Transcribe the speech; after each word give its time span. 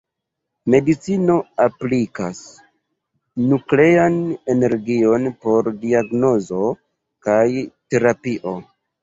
Medicino 0.73 1.33
aplikas 1.65 2.39
nuklean 3.51 4.17
energion 4.55 5.29
por 5.45 5.71
diagnozo 5.85 6.73
kaj 7.29 7.45
terapio. 7.93 8.57